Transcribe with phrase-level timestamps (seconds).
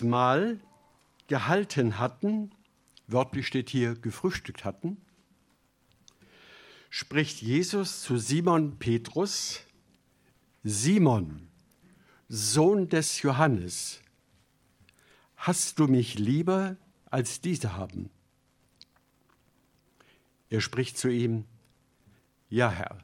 [0.00, 0.60] Mal
[1.26, 2.54] gehalten hatten,
[3.06, 4.96] wörtlich steht hier gefrühstückt hatten,
[6.88, 9.60] spricht Jesus zu Simon Petrus,
[10.62, 11.48] Simon,
[12.28, 14.00] Sohn des Johannes,
[15.36, 16.76] hast du mich lieber
[17.10, 18.08] als diese haben?
[20.48, 21.44] Er spricht zu ihm,
[22.48, 22.98] ja Herr,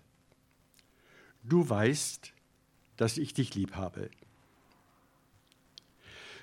[1.42, 2.32] du weißt,
[2.96, 4.10] dass ich dich lieb habe.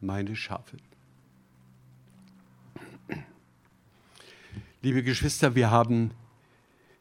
[0.00, 0.76] meine Schafe.
[4.82, 6.12] Liebe Geschwister, wir haben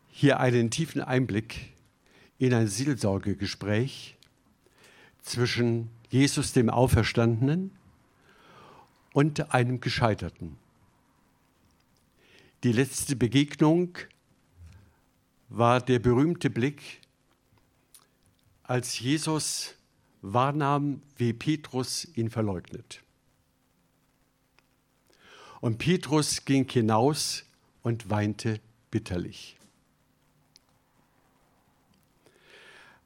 [0.09, 1.73] hier einen tiefen Einblick
[2.39, 4.17] in ein Seelsorgegespräch
[5.21, 7.71] zwischen Jesus dem Auferstandenen
[9.13, 10.57] und einem Gescheiterten.
[12.63, 13.97] Die letzte Begegnung
[15.49, 17.01] war der berühmte Blick,
[18.63, 19.74] als Jesus
[20.33, 23.01] wahrnahm, wie Petrus ihn verleugnet.
[25.61, 27.45] Und Petrus ging hinaus
[27.83, 28.59] und weinte
[28.91, 29.57] bitterlich.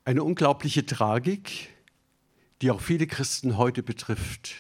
[0.06, 1.70] Eine unglaubliche Tragik,
[2.62, 4.56] die auch viele Christen heute betrifft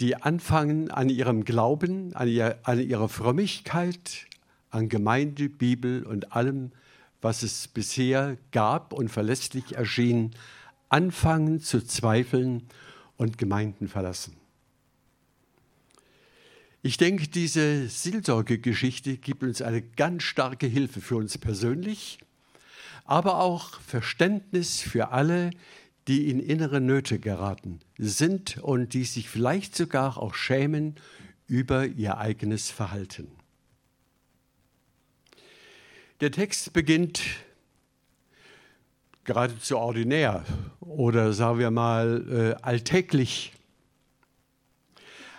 [0.00, 4.26] die anfangen an ihrem Glauben, an, ihr, an ihrer Frömmigkeit,
[4.70, 6.72] an Gemeinde, Bibel und allem,
[7.20, 10.34] was es bisher gab und verlässlich erschien,
[10.94, 12.68] anfangen zu zweifeln
[13.16, 14.36] und Gemeinden verlassen.
[16.82, 22.18] Ich denke, diese Seelsorgegeschichte gibt uns eine ganz starke Hilfe für uns persönlich,
[23.04, 25.50] aber auch Verständnis für alle,
[26.06, 30.94] die in innere Nöte geraten sind und die sich vielleicht sogar auch schämen
[31.48, 33.26] über ihr eigenes Verhalten.
[36.20, 37.20] Der Text beginnt
[39.24, 40.44] geradezu ordinär
[40.80, 43.52] oder sagen wir mal äh, alltäglich.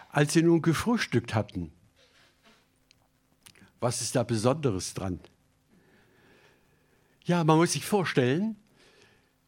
[0.09, 1.71] Als sie nun gefrühstückt hatten,
[3.79, 5.19] was ist da Besonderes dran?
[7.25, 8.55] Ja, man muss sich vorstellen,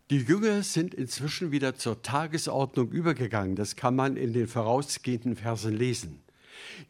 [0.09, 3.55] die Jünger sind inzwischen wieder zur Tagesordnung übergegangen.
[3.55, 6.21] Das kann man in den vorausgehenden Versen lesen.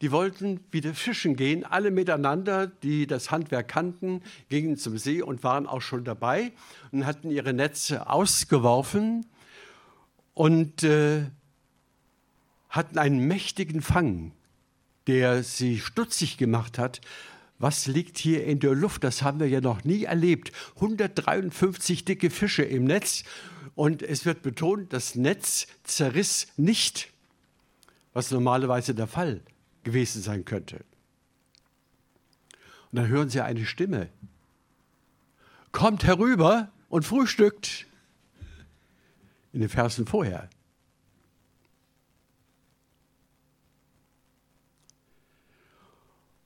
[0.00, 5.42] Die wollten wieder fischen gehen, alle miteinander, die das Handwerk kannten, gingen zum See und
[5.42, 6.52] waren auch schon dabei
[6.92, 9.26] und hatten ihre Netze ausgeworfen
[10.34, 11.24] und äh,
[12.68, 14.32] hatten einen mächtigen Fang,
[15.06, 17.00] der sie stutzig gemacht hat,
[17.58, 19.02] was liegt hier in der Luft?
[19.02, 20.52] Das haben wir ja noch nie erlebt.
[20.76, 23.24] 153 dicke Fische im Netz
[23.74, 27.08] und es wird betont, das Netz zerriss nicht,
[28.12, 29.40] was normalerweise der Fall
[29.88, 30.84] gewesen sein könnte.
[32.90, 34.10] Und dann hören sie eine Stimme.
[35.72, 37.86] Kommt herüber und frühstückt.
[39.52, 40.50] In den Versen vorher.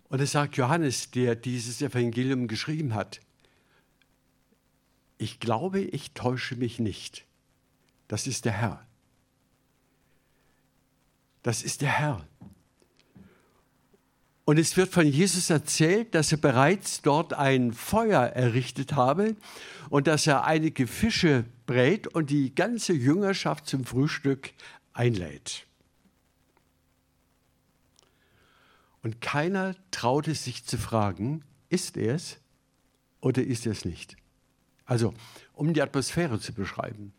[0.09, 3.21] Und es sagt Johannes, der dieses Evangelium geschrieben hat,
[5.19, 7.27] ich glaube, ich täusche mich nicht.
[8.07, 8.87] Das ist der Herr.
[11.43, 12.29] Das ist der Herr.
[14.45, 19.37] Und es wird von Jesus erzählt, dass er bereits dort ein Feuer errichtet habe
[19.89, 24.51] und dass er einige Fische brät und die ganze Jüngerschaft zum Frühstück
[24.93, 25.67] einlädt.
[29.03, 32.39] Und keiner traute sich zu fragen, ist er es
[33.21, 34.17] oder ist er es nicht?
[34.85, 35.15] Also,
[35.55, 37.13] um die Atmosphäre zu beschreiben.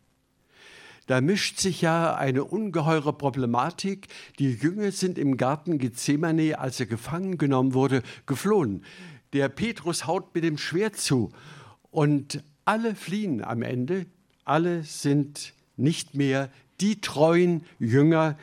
[1.08, 4.08] Da mischt sich ja eine ungeheure Problematik.
[4.40, 8.84] Die Jünger sind im Garten Gethsemane, als er gefangen genommen wurde, geflohen.
[9.34, 11.32] Der Petrus haut mit dem Schwert zu
[11.92, 14.06] und alle fliehen am Ende.
[14.46, 18.38] Alle sind nicht mehr die treuen Jünger,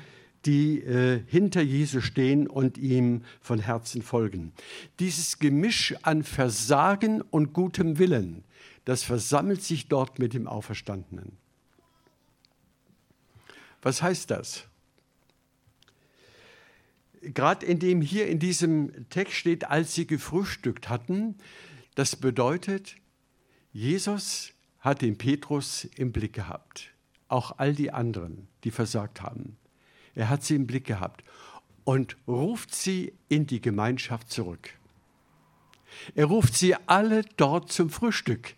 [0.46, 4.52] die äh, hinter Jesus stehen und ihm von Herzen folgen.
[4.98, 8.44] Dieses Gemisch an Versagen und gutem Willen,
[8.84, 11.39] das versammelt sich dort mit dem Auferstandenen.
[13.82, 14.64] Was heißt das?
[17.22, 21.36] Gerade in dem hier in diesem Text steht, als sie gefrühstückt hatten,
[21.94, 22.96] das bedeutet,
[23.72, 26.90] Jesus hat den Petrus im Blick gehabt,
[27.28, 29.58] auch all die anderen, die versagt haben.
[30.14, 31.22] Er hat sie im Blick gehabt
[31.84, 34.70] und ruft sie in die Gemeinschaft zurück.
[36.14, 38.54] Er ruft sie alle dort zum Frühstück.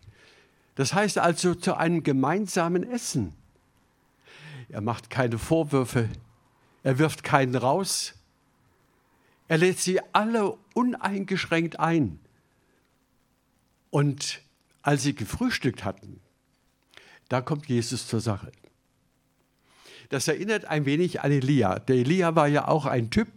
[0.74, 3.34] Das heißt also zu einem gemeinsamen Essen.
[4.72, 6.08] Er macht keine Vorwürfe,
[6.82, 8.14] er wirft keinen raus.
[9.46, 12.18] Er lädt sie alle uneingeschränkt ein.
[13.90, 14.40] Und
[14.80, 16.20] als sie gefrühstückt hatten,
[17.28, 18.50] da kommt Jesus zur Sache.
[20.08, 21.78] Das erinnert ein wenig an Elia.
[21.78, 23.28] Der Elia war ja auch ein Typ,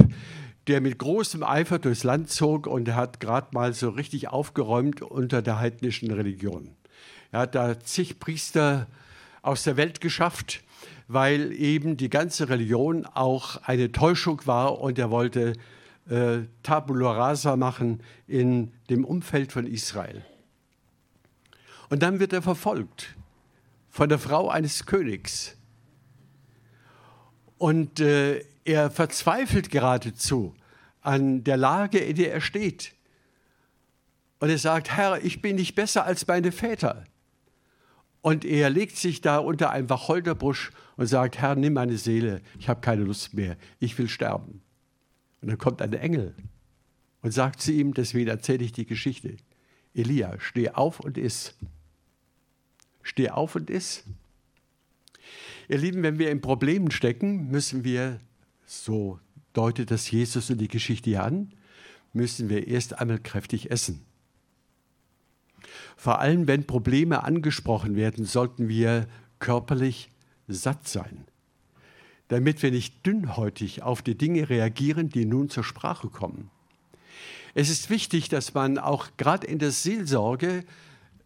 [0.68, 5.42] der mit großem Eifer durchs Land zog und hat gerade mal so richtig aufgeräumt unter
[5.42, 6.76] der heidnischen Religion.
[7.34, 8.88] Er hat da zig Priester
[9.42, 10.64] aus der Welt geschafft,
[11.08, 15.54] weil eben die ganze Religion auch eine Täuschung war und er wollte
[16.10, 20.24] äh, Tabula rasa machen in dem Umfeld von Israel.
[21.90, 23.16] Und dann wird er verfolgt
[23.90, 25.56] von der Frau eines Königs.
[27.58, 30.54] Und äh, er verzweifelt geradezu
[31.02, 32.94] an der Lage, in der er steht.
[34.40, 37.06] Und er sagt, Herr, ich bin nicht besser als meine Väter.
[38.26, 42.68] Und er legt sich da unter einem Wacholderbusch und sagt, Herr, nimm meine Seele, ich
[42.68, 44.64] habe keine Lust mehr, ich will sterben.
[45.42, 46.34] Und dann kommt ein Engel
[47.22, 49.38] und sagt zu ihm, deswegen erzähle ich die Geschichte,
[49.94, 51.54] Elia, steh auf und iss.
[53.04, 54.06] Steh auf und iss.
[55.70, 58.20] Ihr Lieben, wenn wir in Problemen stecken, müssen wir,
[58.66, 59.20] so
[59.54, 61.54] deutet das Jesus in die Geschichte an,
[62.12, 64.04] müssen wir erst einmal kräftig essen.
[65.96, 69.08] Vor allem, wenn Probleme angesprochen werden, sollten wir
[69.40, 70.10] körperlich
[70.48, 71.26] satt sein,
[72.28, 76.50] damit wir nicht dünnhäutig auf die Dinge reagieren, die nun zur Sprache kommen.
[77.54, 80.66] Es ist wichtig, dass man auch gerade in der Seelsorge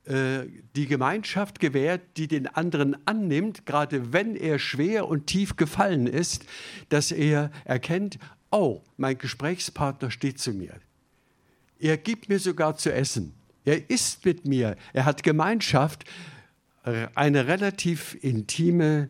[0.05, 0.45] äh,
[0.75, 6.45] die Gemeinschaft gewährt, die den anderen annimmt, gerade wenn er schwer und tief gefallen ist,
[6.89, 8.19] dass er erkennt,
[8.51, 10.73] oh, mein Gesprächspartner steht zu mir.
[11.79, 13.33] Er gibt mir sogar zu essen.
[13.65, 14.75] Er ist mit mir.
[14.93, 16.05] Er hat Gemeinschaft,
[16.83, 19.09] eine relativ intime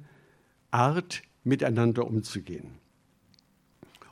[0.71, 2.71] Art, miteinander umzugehen.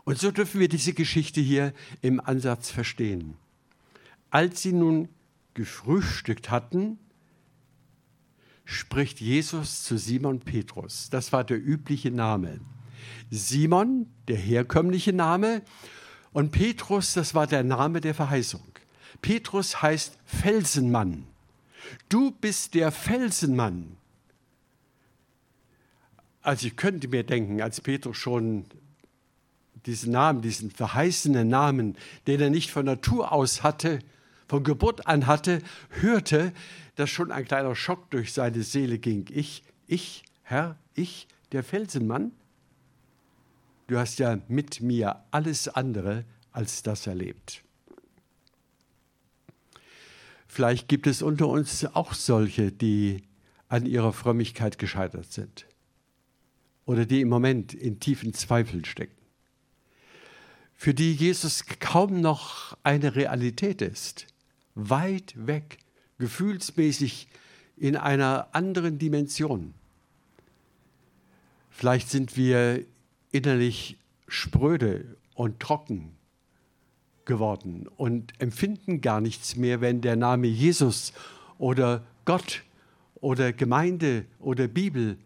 [0.06, 3.36] Und so dürfen wir diese Geschichte hier im Ansatz verstehen.
[4.30, 5.10] Als sie nun
[5.54, 6.98] gefrühstückt hatten,
[8.64, 11.10] spricht Jesus zu Simon Petrus.
[11.10, 12.62] Das war der übliche Name.
[13.30, 15.62] Simon, der herkömmliche Name,
[16.32, 18.64] und Petrus, das war der Name der Verheißung.
[19.22, 21.26] Petrus heißt Felsenmann.
[22.10, 23.98] Du bist der Felsenmann.
[26.42, 28.66] Also ich könnte mir denken, als Petrus schon
[29.86, 31.98] diesen Namen, diesen verheißenen Namen,
[32.28, 34.00] den er nicht von Natur aus hatte,
[34.48, 36.54] von Geburt an hatte, hörte,
[36.96, 39.26] dass schon ein kleiner Schock durch seine Seele ging.
[39.30, 42.32] Ich, ich, Herr, ich, der Felsenmann?
[43.88, 47.64] Du hast ja mit mir alles andere als das erlebt.
[50.48, 53.24] Vielleicht gibt es unter uns auch solche, die
[53.68, 55.68] an ihrer Frömmigkeit gescheitert sind.
[56.86, 59.18] Oder die im Moment in tiefen Zweifeln stecken,
[60.74, 64.28] für die Jesus kaum noch eine Realität ist,
[64.76, 65.80] weit weg,
[66.20, 67.28] gefühlsmäßig
[67.76, 69.74] in einer anderen Dimension.
[71.70, 72.86] Vielleicht sind wir
[73.32, 76.17] innerlich spröde und trocken
[77.28, 81.14] geworden und empfinden gar nichts mehr, wenn der Name Jesus
[81.60, 82.64] oder Gott
[83.22, 85.18] oder Gemeinde oder Bibel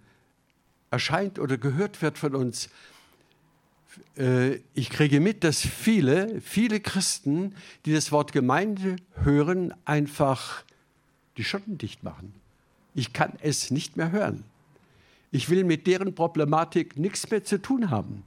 [0.89, 2.69] erscheint oder gehört wird von uns.
[4.17, 7.55] Äh, ich kriege mit, dass viele, viele Christen,
[7.85, 10.63] die das Wort Gemeinde hören, einfach
[11.37, 12.33] die Schotten dicht machen.
[12.93, 14.43] Ich kann es nicht mehr hören.
[15.31, 18.23] Ich will mit deren Problematik nichts mehr zu tun haben.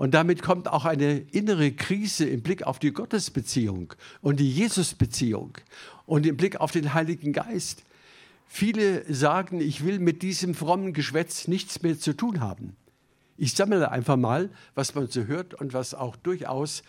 [0.00, 3.92] Und damit kommt auch eine innere Krise im Blick auf die Gottesbeziehung
[4.22, 5.58] und die Jesusbeziehung
[6.06, 7.82] und im Blick auf den Heiligen Geist.
[8.46, 12.76] Viele sagen, ich will mit diesem frommen Geschwätz nichts mehr zu tun haben.
[13.36, 16.82] Ich sammle einfach mal, was man so hört und was auch durchaus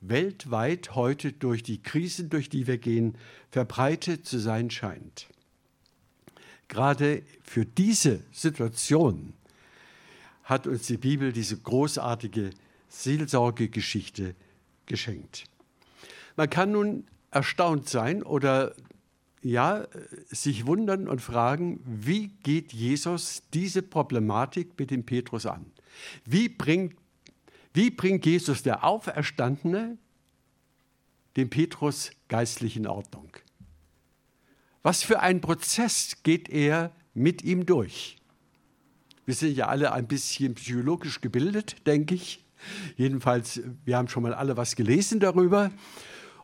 [0.00, 3.14] weltweit heute durch die Krisen, durch die wir gehen,
[3.52, 5.28] verbreitet zu sein scheint.
[6.66, 9.34] Gerade für diese Situation
[10.46, 12.50] hat uns die Bibel diese großartige
[12.88, 14.36] Seelsorgegeschichte
[14.86, 15.44] geschenkt.
[16.36, 18.74] Man kann nun erstaunt sein oder
[19.42, 19.86] ja,
[20.28, 25.66] sich wundern und fragen, wie geht Jesus diese Problematik mit dem Petrus an?
[26.24, 26.96] Wie bringt,
[27.74, 29.98] wie bringt Jesus, der Auferstandene,
[31.36, 33.30] dem Petrus geistlich in Ordnung?
[34.82, 38.16] Was für ein Prozess geht er mit ihm durch?
[39.26, 42.44] Wir sind ja alle ein bisschen psychologisch gebildet, denke ich.
[42.96, 45.70] Jedenfalls, wir haben schon mal alle was gelesen darüber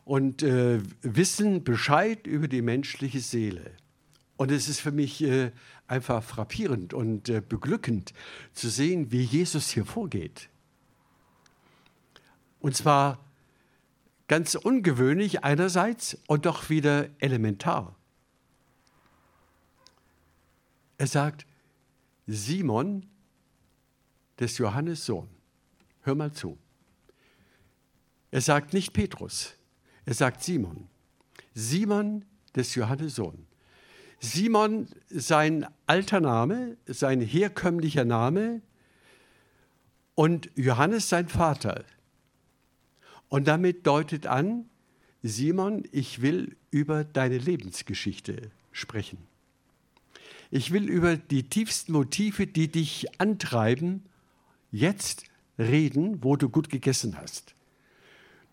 [0.05, 3.71] und äh, wissen Bescheid über die menschliche Seele.
[4.35, 5.51] Und es ist für mich äh,
[5.87, 8.13] einfach frappierend und äh, beglückend
[8.51, 10.49] zu sehen, wie Jesus hier vorgeht.
[12.59, 13.23] Und zwar
[14.27, 17.95] ganz ungewöhnlich einerseits und doch wieder elementar.
[20.97, 21.45] Er sagt,
[22.27, 23.05] Simon,
[24.39, 25.27] des Johannes Sohn,
[26.01, 26.57] hör mal zu.
[28.31, 29.53] Er sagt nicht Petrus,
[30.05, 30.87] er sagt Simon.
[31.53, 32.25] Simon
[32.55, 33.45] des Johannes Sohn.
[34.19, 38.61] Simon, sein alter Name, sein herkömmlicher Name
[40.15, 41.83] und Johannes sein Vater.
[43.29, 44.69] Und damit deutet an,
[45.23, 49.17] Simon, ich will über deine Lebensgeschichte sprechen.
[50.55, 54.03] Ich will über die tiefsten Motive, die dich antreiben,
[54.71, 55.23] jetzt
[55.57, 57.55] reden, wo du gut gegessen hast.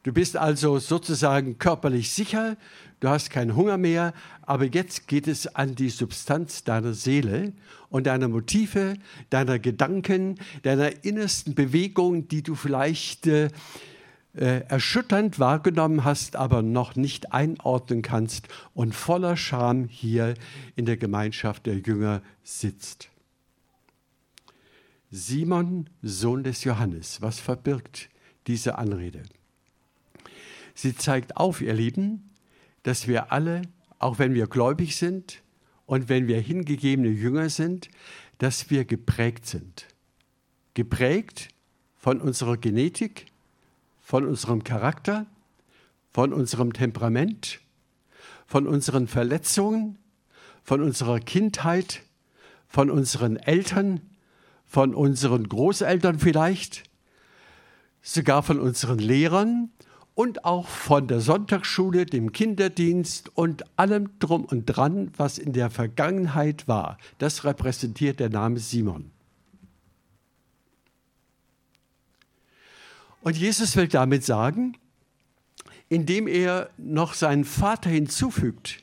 [0.04, 2.57] Du bist also sozusagen körperlich sicher,
[3.00, 7.52] du hast keinen Hunger mehr, aber jetzt geht es an die Substanz deiner Seele
[7.90, 8.95] und deiner Motive,
[9.28, 13.50] deiner Gedanken, deiner innersten Bewegung, die du vielleicht äh,
[14.34, 20.34] äh, erschütternd wahrgenommen hast, aber noch nicht einordnen kannst und voller Scham hier
[20.76, 23.10] in der Gemeinschaft der Jünger sitzt.
[25.10, 28.08] Simon, Sohn des Johannes, was verbirgt
[28.46, 29.22] diese Anrede?
[30.75, 32.30] Sie zeigt auf, ihr Lieben,
[32.84, 33.62] dass wir alle,
[33.99, 35.42] auch wenn wir gläubig sind
[35.87, 37.90] und wenn wir hingegebene Jünger sind,
[38.38, 39.87] dass wir geprägt sind.
[40.75, 41.49] Geprägt
[41.96, 43.26] von unserer Genetik,
[44.10, 45.24] von unserem Charakter,
[46.12, 47.60] von unserem Temperament,
[48.44, 49.98] von unseren Verletzungen,
[50.64, 52.02] von unserer Kindheit,
[52.66, 54.00] von unseren Eltern,
[54.66, 56.90] von unseren Großeltern vielleicht,
[58.02, 59.70] sogar von unseren Lehrern
[60.16, 65.70] und auch von der Sonntagsschule, dem Kinderdienst und allem drum und dran, was in der
[65.70, 66.98] Vergangenheit war.
[67.18, 69.12] Das repräsentiert der Name Simon.
[73.22, 74.76] Und Jesus will damit sagen,
[75.88, 78.82] indem er noch seinen Vater hinzufügt,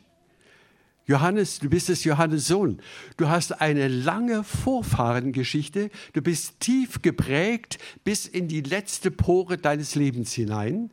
[1.08, 2.82] Johannes, du bist des Johannes Sohn.
[3.16, 5.90] Du hast eine lange Vorfahrengeschichte.
[6.12, 10.92] Du bist tief geprägt bis in die letzte Pore deines Lebens hinein.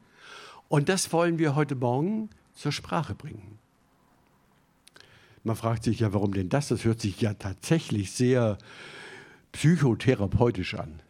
[0.68, 3.58] Und das wollen wir heute Morgen zur Sprache bringen.
[5.42, 6.68] Man fragt sich ja, warum denn das?
[6.68, 8.56] Das hört sich ja tatsächlich sehr
[9.50, 11.00] psychotherapeutisch an.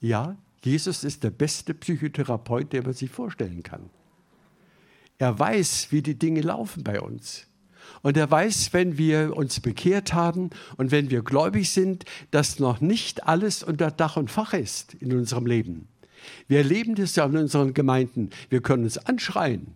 [0.00, 3.90] Ja, Jesus ist der beste Psychotherapeut, der man sich vorstellen kann.
[5.18, 7.46] Er weiß, wie die Dinge laufen bei uns.
[8.02, 12.80] Und er weiß, wenn wir uns bekehrt haben und wenn wir gläubig sind, dass noch
[12.80, 15.88] nicht alles unter Dach und Fach ist in unserem Leben.
[16.48, 18.30] Wir erleben das ja in unseren Gemeinden.
[18.48, 19.74] Wir können uns anschreien.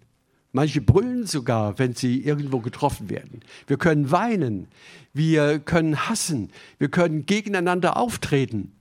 [0.52, 3.40] Manche brüllen sogar, wenn sie irgendwo getroffen werden.
[3.66, 4.68] Wir können weinen.
[5.12, 6.50] Wir können hassen.
[6.78, 8.72] Wir können gegeneinander auftreten.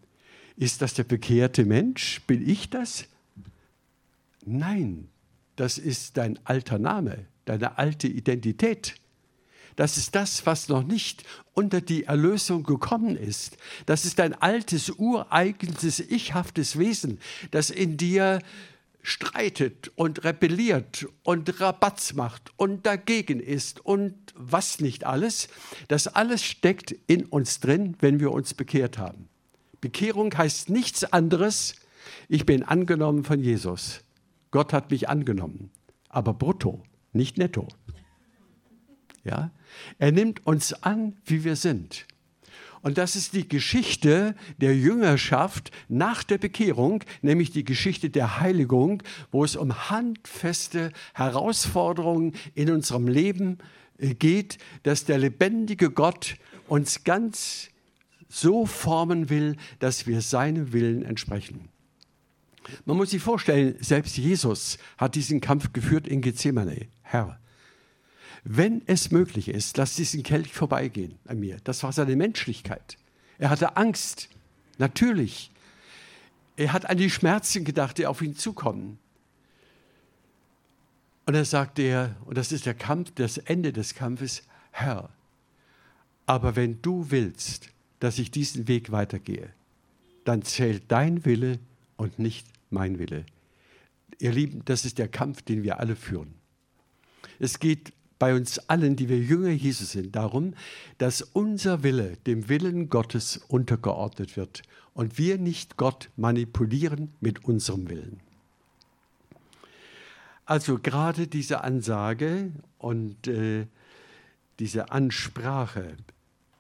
[0.58, 2.22] Ist das der bekehrte Mensch?
[2.26, 3.06] Bin ich das?
[4.44, 5.08] Nein,
[5.56, 8.96] das ist dein alter Name, deine alte Identität.
[9.76, 11.24] Das ist das, was noch nicht
[11.54, 13.58] unter die Erlösung gekommen ist.
[13.86, 17.20] Das ist ein altes, ureigenes, ichhaftes Wesen,
[17.52, 18.40] das in dir
[19.04, 25.50] streitet und rebelliert und Rabatz macht und dagegen ist und was nicht alles.
[25.88, 29.30] Das alles steckt in uns drin, wenn wir uns bekehrt haben.
[29.82, 31.76] Bekehrung heißt nichts anderes,
[32.30, 34.02] ich bin angenommen von Jesus.
[34.52, 35.72] Gott hat mich angenommen,
[36.10, 37.68] aber brutto, nicht netto.
[39.24, 39.52] Ja?
[40.00, 42.06] Er nimmt uns an, wie wir sind.
[42.82, 49.04] Und das ist die Geschichte der Jüngerschaft nach der Bekehrung, nämlich die Geschichte der Heiligung,
[49.32, 53.58] wo es um handfeste Herausforderungen in unserem Leben
[53.98, 56.36] äh, geht, dass der lebendige Gott
[56.68, 57.70] uns ganz
[58.30, 61.70] so formen will, dass wir seinem Willen entsprechen.
[62.86, 66.88] Man muss sich vorstellen, selbst Jesus hat diesen Kampf geführt in Gethsemane.
[67.02, 67.40] Herr,
[68.44, 71.58] wenn es möglich ist, lass diesen Kelch vorbeigehen an mir.
[71.64, 72.98] Das war seine Menschlichkeit.
[73.38, 74.30] Er hatte Angst.
[74.78, 75.52] Natürlich.
[76.56, 79.00] Er hat an die Schmerzen gedacht, die auf ihn zukommen.
[81.26, 85.10] Und dann sagt er, und das ist der Kampf, das Ende des Kampfes, Herr,
[86.26, 89.50] aber wenn du willst, dass ich diesen Weg weitergehe,
[90.24, 91.60] dann zählt dein Wille
[91.96, 93.26] und nicht mein Wille.
[94.20, 96.34] Ihr Lieben, das ist der Kampf, den wir alle führen.
[97.40, 100.54] Es geht bei uns allen, die wir Jünger Jesus sind, darum,
[100.98, 104.64] dass unser Wille dem Willen Gottes untergeordnet wird
[104.94, 108.20] und wir nicht Gott manipulieren mit unserem Willen.
[110.46, 113.68] Also gerade diese Ansage und äh,
[114.60, 115.98] diese Ansprache,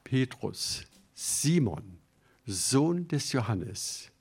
[0.03, 0.83] Petrus,
[1.19, 1.97] Simon,
[2.45, 4.11] Sohn des Johannes,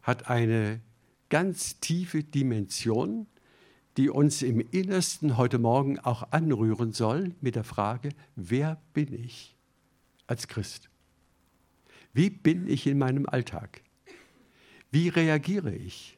[0.00, 0.80] hat eine
[1.28, 3.26] ganz tiefe Dimension,
[3.96, 9.56] die uns im Innersten heute Morgen auch anrühren soll mit der Frage, wer bin ich
[10.28, 10.88] als Christ?
[12.12, 13.82] Wie bin ich in meinem Alltag?
[14.92, 16.16] Wie reagiere ich?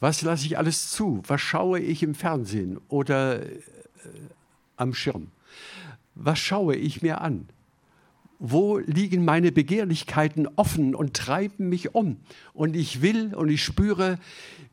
[0.00, 1.22] Was lasse ich alles zu?
[1.28, 3.60] Was schaue ich im Fernsehen oder äh,
[4.76, 5.30] am Schirm?
[6.22, 7.48] Was schaue ich mir an?
[8.38, 12.18] Wo liegen meine Begehrlichkeiten offen und treiben mich um?
[12.52, 14.18] Und ich will und ich spüre,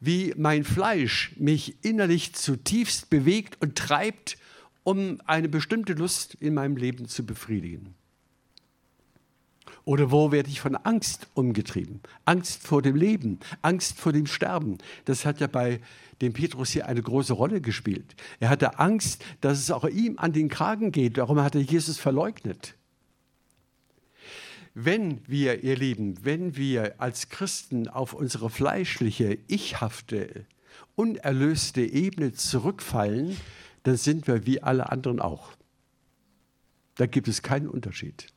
[0.02, 4.38] wie mein Fleisch mich innerlich zutiefst bewegt und treibt,
[4.84, 7.94] um eine bestimmte Lust in meinem Leben zu befriedigen.
[9.88, 12.02] Oder wo werde ich von Angst umgetrieben?
[12.26, 14.80] Angst vor dem Leben, Angst vor dem Sterben.
[15.06, 15.80] Das hat ja bei
[16.20, 18.18] dem Petrus hier eine große Rolle gespielt.
[18.42, 21.18] Er hatte Angst, dass es auch ihm an den Kragen geht.
[21.18, 22.76] Darum hat er Jesus verleugnet.
[24.74, 30.46] Wenn wir, ihr Lieben, wenn wir als Christen auf unsere fleischliche, ichhafte,
[30.96, 33.38] unerlöste Ebene zurückfallen,
[33.84, 35.54] dann sind wir wie alle anderen auch.
[36.96, 38.28] Da gibt es keinen Unterschied.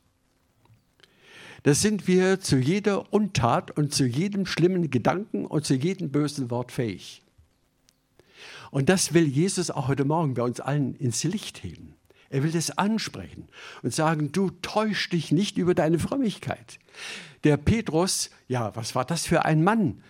[1.63, 6.49] Da sind wir zu jeder Untat und zu jedem schlimmen Gedanken und zu jedem bösen
[6.49, 7.21] Wort fähig.
[8.71, 11.93] Und das will Jesus auch heute Morgen bei uns allen ins Licht heben.
[12.29, 13.47] Er will das ansprechen
[13.83, 16.79] und sagen, du täusch dich nicht über deine Frömmigkeit.
[17.43, 20.01] Der Petrus, ja, was war das für ein Mann?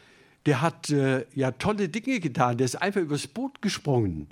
[0.45, 2.57] Der hat äh, ja tolle Dinge getan.
[2.57, 4.29] Der ist einfach übers Boot gesprungen,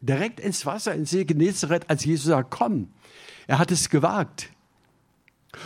[0.00, 2.92] direkt ins Wasser, ins See Genezareth, als Jesus sagt, komm.
[3.46, 4.50] Er hat es gewagt.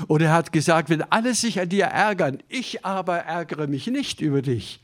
[0.07, 4.20] Und er hat gesagt, wenn alle sich an dir ärgern, ich aber ärgere mich nicht
[4.20, 4.83] über dich.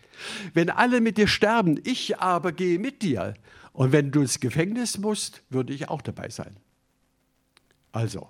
[0.55, 3.35] Wenn alle mit dir sterben, ich aber gehe mit dir.
[3.73, 6.57] Und wenn du ins Gefängnis musst, würde ich auch dabei sein.
[7.93, 8.29] Also,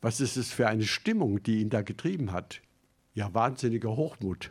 [0.00, 2.60] was ist es für eine Stimmung, die ihn da getrieben hat?
[3.14, 4.50] Ja, wahnsinniger Hochmut.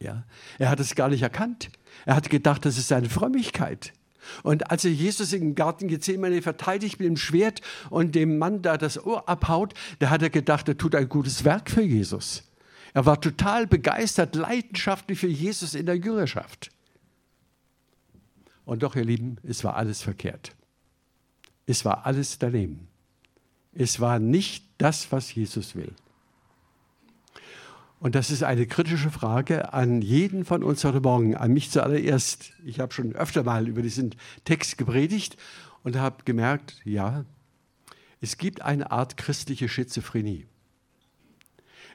[0.00, 0.24] Ja,
[0.58, 1.70] er hat es gar nicht erkannt.
[2.06, 3.92] Er hat gedacht, das ist seine Frömmigkeit.
[4.42, 7.60] Und als er Jesus im Garten Gethsemane verteidigt mit dem Schwert
[7.90, 11.44] und dem Mann da das Ohr abhaut, da hat er gedacht, er tut ein gutes
[11.44, 12.44] Werk für Jesus.
[12.94, 16.70] Er war total begeistert, leidenschaftlich für Jesus in der Jüngerschaft.
[18.64, 20.52] Und doch, ihr Lieben, es war alles verkehrt.
[21.66, 22.88] Es war alles daneben.
[23.72, 25.92] Es war nicht das, was Jesus will.
[28.00, 32.52] Und das ist eine kritische Frage an jeden von uns heute Morgen, an mich zuallererst.
[32.64, 35.36] Ich habe schon öfter mal über diesen Text gepredigt
[35.82, 37.24] und habe gemerkt, ja,
[38.20, 40.46] es gibt eine Art christliche Schizophrenie.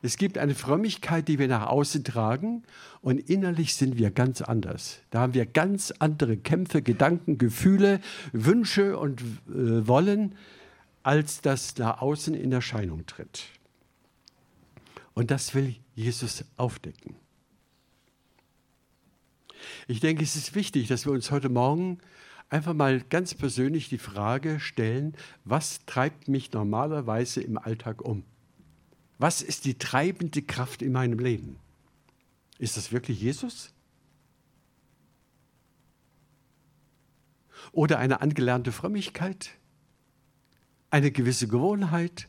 [0.02, 2.63] Es gibt eine Frömmigkeit, die wir nach außen tragen
[3.02, 5.00] und innerlich sind wir ganz anders.
[5.10, 8.02] Da haben wir ganz andere Kämpfe, Gedanken, Gefühle,
[8.34, 10.36] Wünsche und äh, Wollen,
[11.04, 13.46] als das nach außen in Erscheinung tritt.
[15.13, 17.15] Und das will Jesus aufdecken.
[19.88, 21.99] Ich denke, es ist wichtig, dass wir uns heute Morgen
[22.49, 28.23] einfach mal ganz persönlich die Frage stellen, was treibt mich normalerweise im Alltag um?
[29.17, 31.58] Was ist die treibende Kraft in meinem Leben?
[32.60, 33.73] Ist das wirklich Jesus?
[37.71, 39.51] Oder eine angelernte Frömmigkeit?
[40.89, 42.27] Eine gewisse Gewohnheit?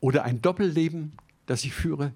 [0.00, 1.12] Oder ein Doppelleben,
[1.46, 2.12] das ich führe.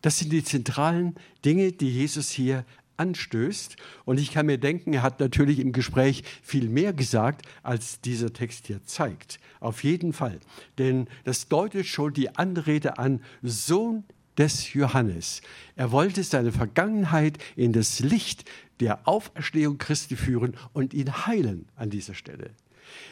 [0.00, 2.64] Das sind die zentralen Dinge, die Jesus hier
[2.96, 3.76] anstößt.
[4.04, 8.32] Und ich kann mir denken, er hat natürlich im Gespräch viel mehr gesagt, als dieser
[8.32, 9.38] Text hier zeigt.
[9.60, 10.40] Auf jeden Fall.
[10.78, 14.04] Denn das deutet schon die Anrede an, Sohn
[14.38, 15.42] des Johannes.
[15.76, 21.90] Er wollte seine Vergangenheit in das Licht der Auferstehung Christi führen und ihn heilen an
[21.90, 22.50] dieser Stelle.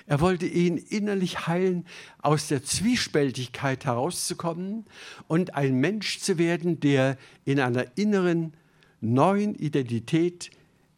[0.07, 1.87] Er wollte ihn innerlich heilen,
[2.19, 4.85] aus der Zwiespältigkeit herauszukommen
[5.29, 8.55] und ein Mensch zu werden, der in einer inneren
[9.01, 10.51] neuen Identität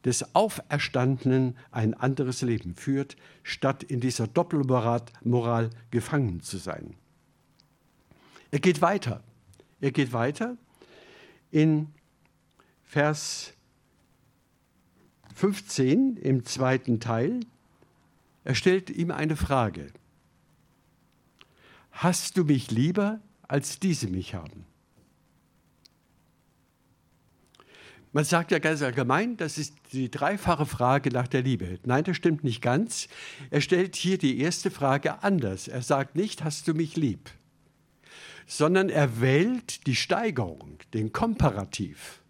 [0.04, 6.94] des Auferstandenen ein anderes Leben führt, statt in dieser Doppelmoral gefangen zu sein.
[8.50, 9.22] Er geht weiter.
[9.80, 10.56] Er geht weiter
[11.50, 11.88] in
[12.82, 13.54] Vers
[15.34, 17.40] 15 im zweiten Teil.
[18.44, 19.92] Er stellt ihm eine Frage.
[21.92, 24.64] Hast du mich lieber, als diese mich haben?
[28.14, 31.78] Man sagt ja ganz allgemein, das ist die dreifache Frage nach der Liebe.
[31.84, 33.08] Nein, das stimmt nicht ganz.
[33.50, 35.66] Er stellt hier die erste Frage anders.
[35.66, 37.30] Er sagt nicht, hast du mich lieb,
[38.46, 42.22] sondern er wählt die Steigerung, den Komparativ.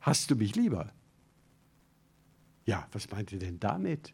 [0.00, 0.92] Hast du mich lieber?
[2.64, 4.12] Ja, was meint ihr denn damit?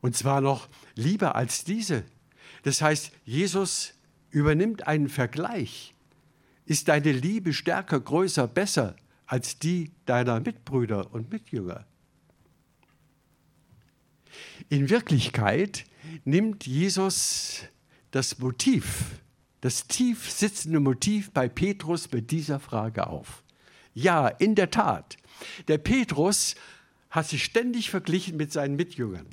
[0.00, 2.04] Und zwar noch lieber als diese.
[2.62, 3.94] Das heißt, Jesus
[4.30, 5.94] übernimmt einen Vergleich
[6.70, 8.94] ist deine Liebe stärker, größer, besser
[9.26, 11.84] als die deiner Mitbrüder und Mitjünger?
[14.68, 15.84] In Wirklichkeit
[16.24, 17.64] nimmt Jesus
[18.12, 19.20] das Motiv,
[19.62, 23.42] das tief sitzende Motiv bei Petrus mit dieser Frage auf.
[23.92, 25.16] Ja, in der Tat.
[25.66, 26.54] Der Petrus
[27.10, 29.26] hat sich ständig verglichen mit seinen Mitjüngern.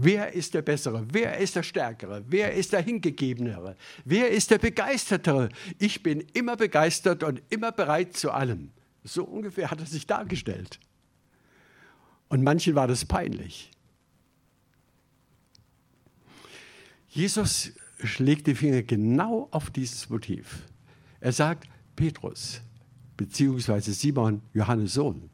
[0.00, 1.04] Wer ist der Bessere?
[1.10, 2.24] Wer ist der Stärkere?
[2.28, 3.76] Wer ist der Hingegebenere?
[4.04, 5.48] Wer ist der Begeistertere?
[5.78, 8.70] Ich bin immer begeistert und immer bereit zu allem.
[9.02, 10.78] So ungefähr hat er sich dargestellt.
[12.28, 13.72] Und manchen war das peinlich.
[17.08, 17.72] Jesus
[18.04, 20.62] schlägt die Finger genau auf dieses Motiv.
[21.18, 22.60] Er sagt, Petrus,
[23.16, 25.28] beziehungsweise Simon, Johannes Sohn,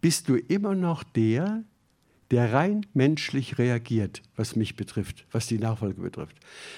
[0.00, 1.62] bist du immer noch der,
[2.30, 6.36] der rein menschlich reagiert, was mich betrifft, was die Nachfolge betrifft.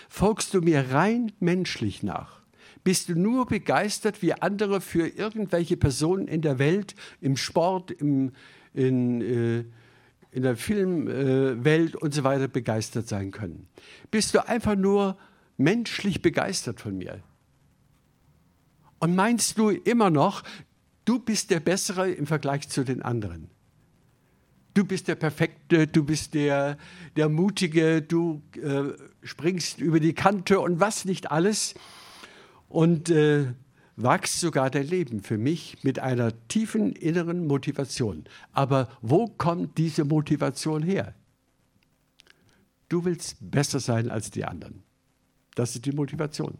[0.09, 2.40] Folgst du mir rein menschlich nach?
[2.85, 8.32] Bist du nur begeistert, wie andere für irgendwelche Personen in der Welt, im Sport, im,
[8.74, 9.64] in, äh,
[10.30, 13.68] in der Filmwelt äh, und so weiter begeistert sein können?
[14.11, 15.16] Bist du einfach nur
[15.56, 17.22] menschlich begeistert von mir?
[18.98, 20.42] Und meinst du immer noch,
[21.04, 23.50] du bist der Bessere im Vergleich zu den anderen?
[24.76, 26.76] Du bist der Perfekte, du bist der,
[27.16, 31.74] der Mutige, du äh, springst über die Kante und was nicht alles.
[32.68, 33.46] Und äh,
[33.96, 38.24] wachst sogar dein Leben für mich mit einer tiefen inneren Motivation.
[38.52, 41.14] Aber wo kommt diese Motivation her?
[42.90, 44.82] Du willst besser sein als die anderen.
[45.54, 46.58] Das ist die Motivation.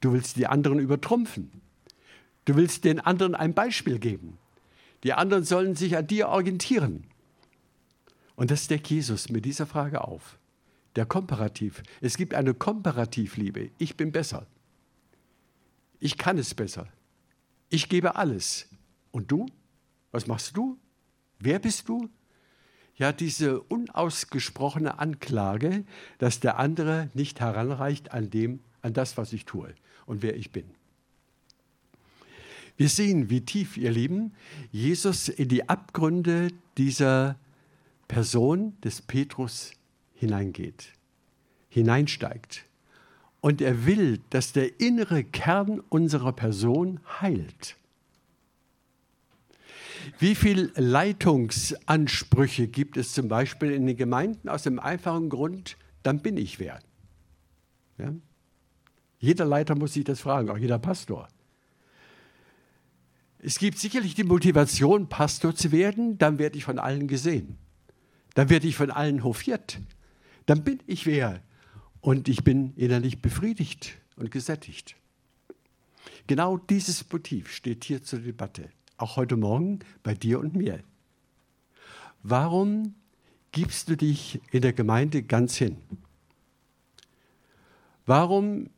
[0.00, 1.62] Du willst die anderen übertrumpfen.
[2.44, 4.38] Du willst den anderen ein Beispiel geben.
[5.02, 7.04] Die anderen sollen sich an dir orientieren.
[8.34, 10.38] Und das deckt Jesus mit dieser Frage auf.
[10.94, 11.82] Der Komparativ.
[12.00, 13.70] Es gibt eine Komparativliebe.
[13.78, 14.46] Ich bin besser.
[15.98, 16.88] Ich kann es besser.
[17.68, 18.68] Ich gebe alles.
[19.10, 19.46] Und du?
[20.12, 20.78] Was machst du?
[21.38, 22.08] Wer bist du?
[22.94, 25.84] Ja, diese unausgesprochene Anklage,
[26.18, 29.74] dass der andere nicht heranreicht an dem, an das, was ich tue
[30.06, 30.70] und wer ich bin.
[32.76, 34.34] Wir sehen, wie tief, ihr Lieben,
[34.70, 37.36] Jesus in die Abgründe dieser
[38.06, 39.72] Person des Petrus
[40.14, 40.92] hineingeht,
[41.68, 42.64] hineinsteigt.
[43.40, 47.76] Und er will, dass der innere Kern unserer Person heilt.
[50.18, 56.20] Wie viele Leitungsansprüche gibt es zum Beispiel in den Gemeinden aus dem einfachen Grund, dann
[56.20, 56.78] bin ich wer.
[57.98, 58.12] Ja?
[59.18, 61.28] Jeder Leiter muss sich das fragen, auch jeder Pastor.
[63.46, 67.58] Es gibt sicherlich die Motivation, Pastor zu werden, dann werde ich von allen gesehen.
[68.34, 69.78] Dann werde ich von allen hofiert.
[70.46, 71.40] Dann bin ich wer.
[72.00, 74.96] Und ich bin innerlich befriedigt und gesättigt.
[76.26, 80.82] Genau dieses Motiv steht hier zur Debatte, auch heute Morgen bei dir und mir.
[82.24, 82.96] Warum
[83.52, 85.76] gibst du dich in der Gemeinde ganz hin?
[88.06, 88.70] Warum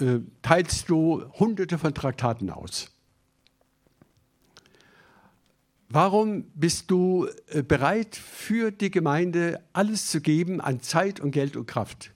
[0.00, 2.90] äh, teilst du hunderte von Traktaten aus.
[5.88, 11.56] Warum bist du äh, bereit, für die Gemeinde alles zu geben an Zeit und Geld
[11.56, 12.12] und Kraft?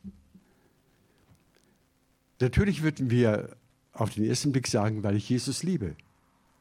[2.41, 3.57] Natürlich würden wir
[3.93, 5.95] auf den ersten Blick sagen, weil ich Jesus liebe.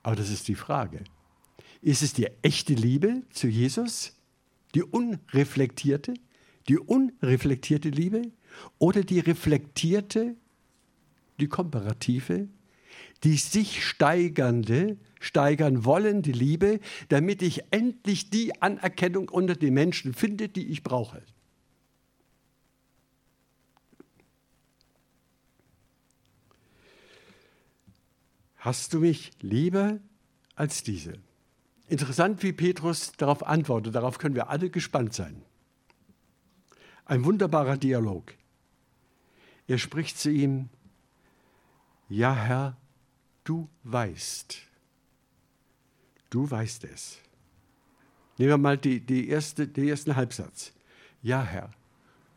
[0.04, 1.04] Aber das ist die Frage.
[1.82, 4.16] Ist es die echte Liebe zu Jesus,
[4.76, 6.14] die unreflektierte,
[6.68, 8.24] die unreflektierte Liebe
[8.78, 10.36] oder die reflektierte,
[11.39, 12.47] die komparative,
[13.23, 20.47] die sich steigernde, steigern wollende Liebe, damit ich endlich die Anerkennung unter den Menschen finde,
[20.47, 21.23] die ich brauche.
[28.60, 29.99] hast du mich lieber
[30.56, 31.13] als diese?
[31.88, 33.95] Interessant, wie Petrus darauf antwortet.
[33.95, 35.41] Darauf können wir alle gespannt sein.
[37.06, 38.36] Ein wunderbarer Dialog.
[39.67, 40.69] Er spricht zu ihm,
[42.10, 42.78] ja Herr,
[43.43, 44.58] du weißt.
[46.30, 47.19] Du weißt es.
[48.38, 50.74] Nehmen wir mal die, die erste, den ersten Halbsatz.
[51.22, 51.72] Ja Herr,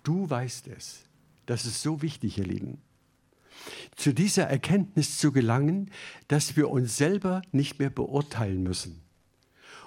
[0.02, 1.04] du weißt es.
[1.46, 2.78] Das ist so wichtig, ihr Lieben
[3.96, 5.90] zu dieser Erkenntnis zu gelangen,
[6.28, 9.00] dass wir uns selber nicht mehr beurteilen müssen.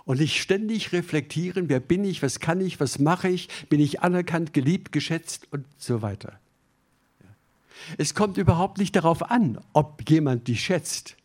[0.05, 4.01] Und nicht ständig reflektieren, wer bin ich, was kann ich, was mache ich, bin ich
[4.01, 6.39] anerkannt, geliebt, geschätzt und so weiter.
[7.97, 11.17] Es kommt überhaupt nicht darauf an, ob jemand dich schätzt.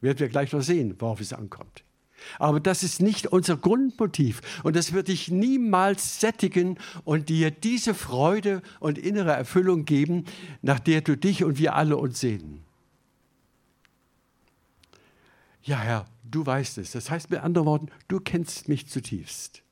[0.00, 1.84] Werden wir gleich noch sehen, worauf es ankommt.
[2.38, 7.94] Aber das ist nicht unser Grundmotiv und das wird dich niemals sättigen und dir diese
[7.94, 10.24] Freude und innere Erfüllung geben,
[10.60, 12.64] nach der du dich und wir alle uns sehnen.
[15.64, 16.92] Ja, Herr, du weißt es.
[16.92, 19.62] Das heißt mit anderen Worten, du kennst mich zutiefst.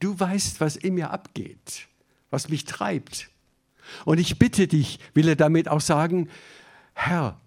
[0.00, 1.88] Du weißt, was in mir abgeht,
[2.30, 3.30] was mich treibt.
[4.04, 6.28] Und ich bitte dich, will er damit auch sagen,
[6.94, 7.40] Herr,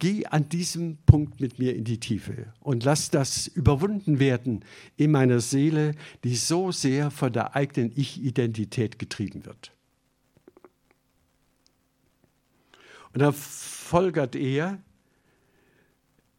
[0.00, 4.64] Geh an diesem Punkt mit mir in die Tiefe und lass das überwunden werden
[4.96, 9.72] in meiner Seele, die so sehr von der eigenen Ich-Identität getrieben wird.
[13.12, 14.78] Und dann folgert er,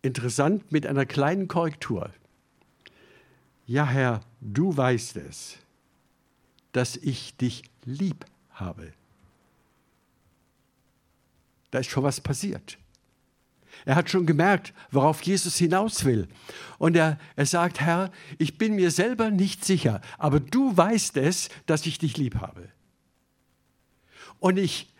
[0.01, 2.12] interessant, mit einer kleinen Korrektur.
[3.65, 5.57] Ja, Herr, du weißt es,
[6.71, 8.25] dass ich dich lieb
[8.60, 8.93] habe.
[11.72, 12.78] Da ist schon was passiert.
[13.86, 16.28] Er hat schon gemerkt, worauf Jesus hinaus will.
[16.78, 21.50] Und er, er sagt, Herr, ich bin mir selber nicht sicher, aber du weißt es,
[21.65, 22.69] dass ich dich lieb habe.
[24.39, 24.91] Und ich,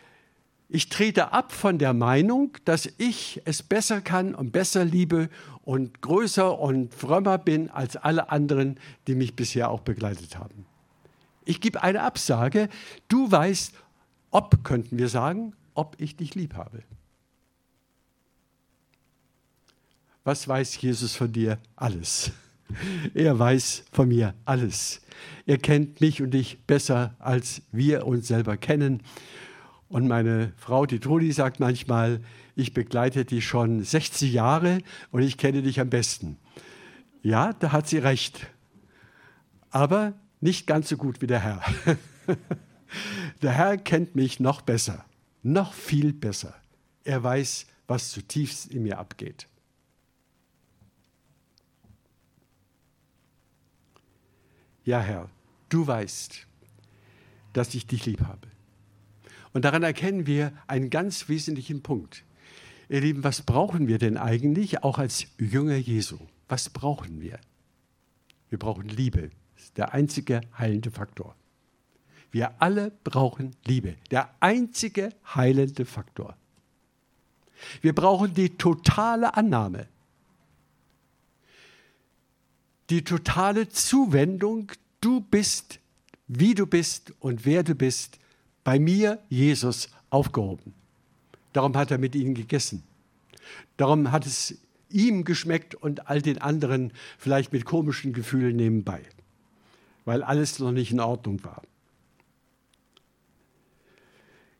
[0.68, 5.28] ich trete ab von der Meinung, dass ich es besser kann und besser liebe
[5.62, 10.66] und größer und frömmer bin als alle anderen, die mich bisher auch begleitet haben.
[11.50, 12.68] Ich gebe eine Absage.
[13.08, 13.74] Du weißt,
[14.30, 16.84] ob, könnten wir sagen, ob ich dich lieb habe.
[20.22, 21.58] Was weiß Jesus von dir?
[21.74, 22.30] Alles.
[23.14, 25.00] Er weiß von mir alles.
[25.44, 29.02] Er kennt mich und dich besser, als wir uns selber kennen.
[29.88, 32.20] Und meine Frau, die Trudi, sagt manchmal,
[32.54, 36.36] ich begleite dich schon 60 Jahre und ich kenne dich am besten.
[37.24, 38.46] Ja, da hat sie recht.
[39.70, 41.62] Aber nicht ganz so gut wie der Herr.
[43.42, 45.04] Der Herr kennt mich noch besser,
[45.44, 46.54] noch viel besser.
[47.04, 49.46] Er weiß, was zutiefst in mir abgeht.
[54.90, 55.30] ja Herr,
[55.68, 56.46] du weißt,
[57.52, 58.48] dass ich dich lieb habe.
[59.52, 62.24] Und daran erkennen wir einen ganz wesentlichen Punkt.
[62.88, 66.18] Ihr Lieben, was brauchen wir denn eigentlich, auch als Jünger Jesu?
[66.48, 67.38] Was brauchen wir?
[68.48, 69.30] Wir brauchen Liebe.
[69.76, 71.34] Der einzige heilende Faktor.
[72.30, 73.96] Wir alle brauchen Liebe.
[74.10, 76.36] Der einzige heilende Faktor.
[77.82, 79.88] Wir brauchen die totale Annahme
[82.90, 85.78] die totale Zuwendung, du bist,
[86.26, 88.18] wie du bist und wer du bist,
[88.64, 90.74] bei mir, Jesus, aufgehoben.
[91.52, 92.82] Darum hat er mit ihnen gegessen.
[93.76, 94.58] Darum hat es
[94.90, 99.02] ihm geschmeckt und all den anderen vielleicht mit komischen Gefühlen nebenbei,
[100.04, 101.62] weil alles noch nicht in Ordnung war.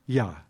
[0.07, 0.43] Ja,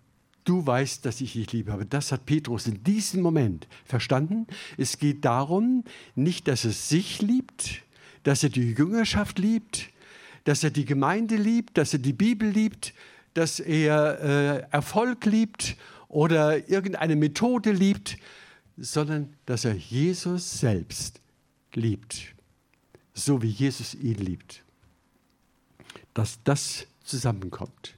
[0.44, 1.72] du weißt, dass ich dich liebe.
[1.72, 4.48] Aber das hat Petrus in diesem Moment verstanden.
[4.78, 5.84] Es geht darum,
[6.16, 7.84] nicht, dass er sich liebt,
[8.24, 9.90] dass er die Jüngerschaft liebt,
[10.44, 12.94] dass er die Gemeinde liebt, dass er die Bibel liebt,
[13.34, 15.78] dass er äh, Erfolg liebt
[16.08, 18.18] oder irgendeine Methode liebt,
[18.78, 21.22] sondern dass er Jesus selbst
[21.74, 22.34] liebt,
[23.14, 24.64] so wie Jesus ihn liebt.
[26.14, 27.98] Dass das zusammenkommt.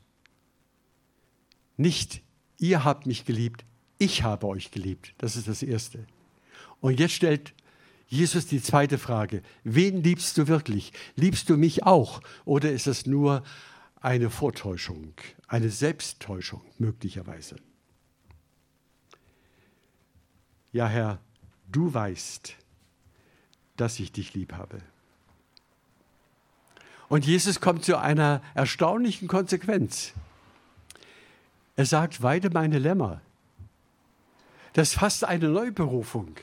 [1.78, 2.22] Nicht
[2.58, 3.66] ihr habt mich geliebt,
[3.98, 5.14] ich habe euch geliebt.
[5.18, 6.06] Das ist das Erste.
[6.80, 7.54] Und jetzt stellt
[8.08, 10.94] Jesus die zweite Frage, wen liebst du wirklich?
[11.16, 12.22] Liebst du mich auch?
[12.46, 13.44] Oder ist es nur
[13.96, 15.14] eine Vortäuschung,
[15.48, 17.56] eine Selbsttäuschung möglicherweise?
[20.72, 21.20] Ja, Herr,
[21.72, 22.56] du weißt,
[23.78, 24.82] dass ich dich lieb habe.
[27.14, 30.14] Und Jesus kommt zu einer erstaunlichen Konsequenz.
[31.76, 33.22] Er sagt, weide meine Lämmer.
[34.74, 36.38] Das ist fast eine Neuberufung,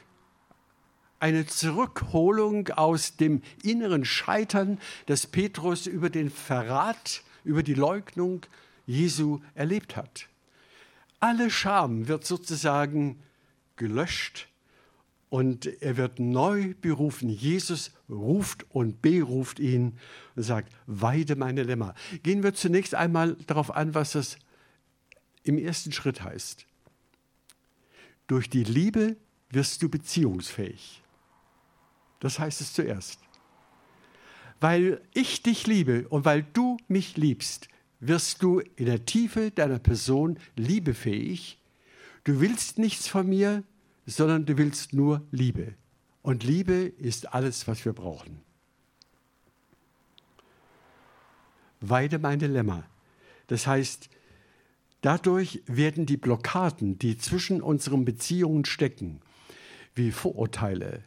[1.19, 8.43] eine Zurückholung aus dem inneren Scheitern, das Petrus über den Verrat, über die Leugnung
[8.87, 10.29] Jesu erlebt hat.
[11.19, 13.21] Alle Scham wird sozusagen
[13.75, 14.47] gelöscht
[15.31, 17.31] und er wird neu berufen.
[17.31, 19.97] Jesus ruft und beruft ihn
[20.35, 21.95] und sagt, weide meine Lämmer.
[22.23, 24.37] Gehen wir zunächst einmal darauf an, was das
[25.45, 26.67] im ersten Schritt heißt.
[28.27, 29.17] Durch die Liebe
[29.51, 31.03] wirst du beziehungsfähig.
[32.19, 33.21] Das heißt es zuerst.
[34.59, 37.69] Weil ich dich liebe und weil du mich liebst,
[38.01, 41.59] wirst du in der Tiefe deiner Person liebefähig.
[42.25, 43.63] Du willst nichts von mir,
[44.07, 45.75] sondern du willst nur Liebe.
[46.23, 48.41] Und Liebe ist alles, was wir brauchen.
[51.81, 52.85] Weide meine Lämmer.
[53.47, 54.11] Das heißt,
[55.01, 59.21] dadurch werden die Blockaden, die zwischen unseren Beziehungen stecken,
[59.95, 61.03] wie Vorurteile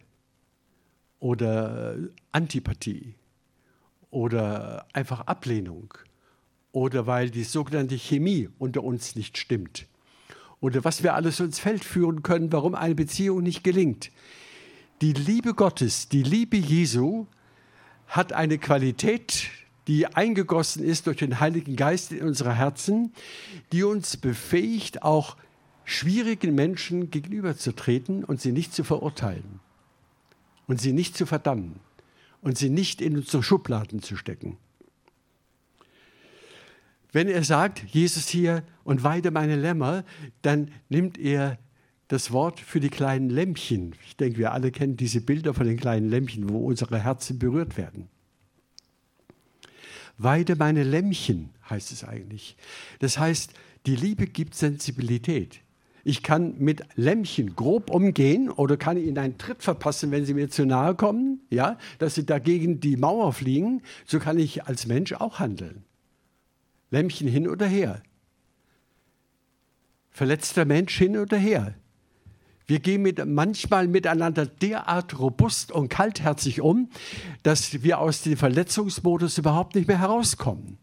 [1.20, 1.98] oder
[2.32, 3.16] Antipathie
[4.10, 5.94] oder einfach Ablehnung
[6.72, 9.88] oder weil die sogenannte Chemie unter uns nicht stimmt
[10.64, 14.12] oder was wir alles ins Feld führen können, warum eine Beziehung nicht gelingt.
[15.02, 17.26] Die Liebe Gottes, die Liebe Jesu
[18.08, 19.50] hat eine Qualität,
[19.88, 23.12] die eingegossen ist durch den Heiligen Geist in unsere Herzen,
[23.74, 25.36] die uns befähigt, auch
[25.84, 29.60] schwierigen Menschen gegenüberzutreten und sie nicht zu verurteilen
[30.68, 31.82] und sie nicht zu verdammen
[32.42, 34.58] und sie nicht in unsere Schubladen zu stecken.
[37.14, 40.04] Wenn er sagt, Jesus hier und weide meine Lämmer,
[40.42, 41.60] dann nimmt er
[42.08, 43.96] das Wort für die kleinen Lämpchen.
[44.08, 47.78] Ich denke, wir alle kennen diese Bilder von den kleinen Lämpchen, wo unsere Herzen berührt
[47.78, 48.10] werden.
[50.18, 52.58] Weide meine Lämmchen heißt es eigentlich.
[53.00, 53.54] Das heißt,
[53.86, 55.62] die Liebe gibt Sensibilität.
[56.04, 60.50] Ich kann mit Lämmchen grob umgehen oder kann ihnen einen Tritt verpassen, wenn sie mir
[60.50, 63.82] zu nahe kommen, ja, dass sie dagegen die Mauer fliegen.
[64.06, 65.84] So kann ich als Mensch auch handeln.
[66.94, 68.04] Lämmchen hin oder her.
[70.12, 71.74] Verletzter Mensch hin oder her.
[72.68, 76.92] Wir gehen mit, manchmal miteinander derart robust und kaltherzig um,
[77.42, 80.78] dass wir aus dem Verletzungsmodus überhaupt nicht mehr herauskommen.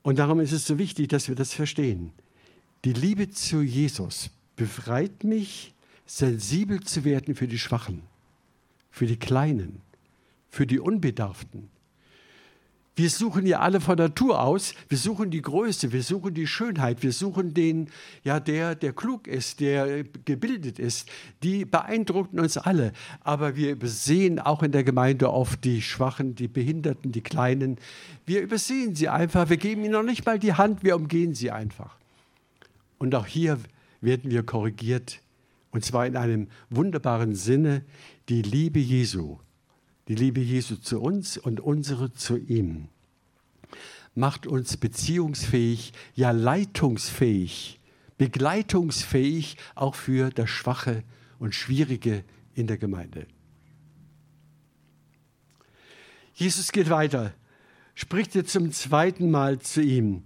[0.00, 2.12] Und darum ist es so wichtig, dass wir das verstehen.
[2.86, 5.74] Die Liebe zu Jesus befreit mich,
[6.06, 8.00] sensibel zu werden für die Schwachen,
[8.90, 9.82] für die Kleinen,
[10.48, 11.68] für die Unbedarften,
[12.98, 17.04] wir suchen ja alle von Natur aus, wir suchen die Größe, wir suchen die Schönheit,
[17.04, 17.90] wir suchen den,
[18.24, 21.08] ja, der, der klug ist, der gebildet ist.
[21.44, 22.92] Die beeindrucken uns alle.
[23.20, 27.76] Aber wir übersehen auch in der Gemeinde oft die Schwachen, die Behinderten, die Kleinen.
[28.26, 29.48] Wir übersehen sie einfach.
[29.48, 31.96] Wir geben ihnen noch nicht mal die Hand, wir umgehen sie einfach.
[32.98, 33.60] Und auch hier
[34.00, 35.20] werden wir korrigiert.
[35.70, 37.82] Und zwar in einem wunderbaren Sinne,
[38.28, 39.38] die Liebe Jesu
[40.08, 42.88] die Liebe Jesu zu uns und unsere zu ihm,
[44.14, 47.78] macht uns beziehungsfähig, ja leitungsfähig,
[48.16, 51.04] begleitungsfähig auch für das Schwache
[51.38, 53.26] und Schwierige in der Gemeinde.
[56.34, 57.34] Jesus geht weiter,
[57.94, 60.24] spricht jetzt zum zweiten Mal zu ihm.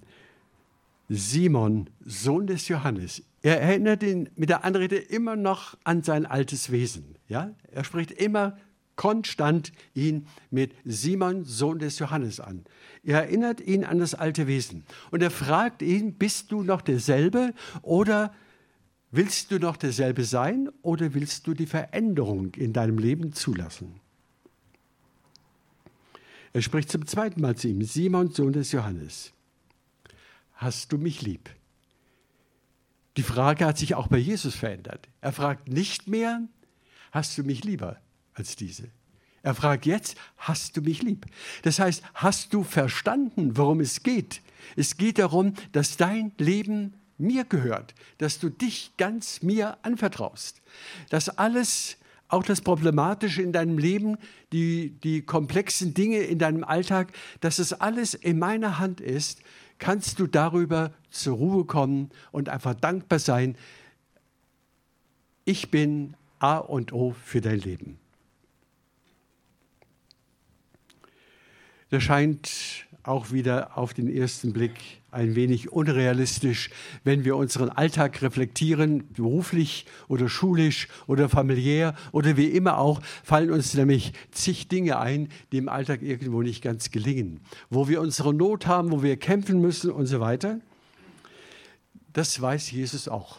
[1.09, 3.23] Simon, Sohn des Johannes.
[3.43, 7.17] Er erinnert ihn mit der Anrede immer noch an sein altes Wesen.
[7.29, 7.51] Ja?
[7.71, 8.57] Er spricht immer
[8.97, 12.65] konstant ihn mit Simon, Sohn des Johannes an.
[13.03, 14.85] Er erinnert ihn an das alte Wesen.
[15.11, 18.35] Und er fragt ihn, bist du noch derselbe oder
[19.11, 24.01] willst du noch derselbe sein oder willst du die Veränderung in deinem Leben zulassen?
[26.53, 29.33] Er spricht zum zweiten Mal zu ihm, Simon, Sohn des Johannes.
[30.55, 31.49] Hast du mich lieb?
[33.17, 35.09] Die Frage hat sich auch bei Jesus verändert.
[35.21, 36.43] Er fragt nicht mehr,
[37.11, 37.99] hast du mich lieber?
[38.35, 38.89] Als diese.
[39.43, 41.27] Er fragt jetzt, hast du mich lieb?
[41.63, 44.41] Das heißt, hast du verstanden, worum es geht?
[44.77, 50.63] Es geht darum, dass dein Leben mir gehört, dass du dich ganz mir anvertraust,
[51.11, 51.97] dass alles,
[52.29, 54.17] auch das Problematische in deinem Leben,
[54.53, 59.43] die, die komplexen Dinge in deinem Alltag, dass es alles in meiner Hand ist,
[59.79, 63.57] kannst du darüber zur Ruhe kommen und einfach dankbar sein.
[65.45, 68.02] Ich bin A und O für dein Leben.
[71.93, 72.51] Das scheint
[73.03, 74.73] auch wieder auf den ersten Blick
[75.11, 76.71] ein wenig unrealistisch,
[77.05, 83.51] wenn wir unseren Alltag reflektieren, beruflich oder schulisch oder familiär oder wie immer auch, fallen
[83.51, 88.33] uns nämlich zig Dinge ein, die im Alltag irgendwo nicht ganz gelingen, wo wir unsere
[88.33, 90.61] Not haben, wo wir kämpfen müssen und so weiter.
[92.15, 93.37] Das weiß Jesus auch.